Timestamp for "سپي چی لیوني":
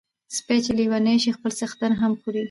0.35-1.15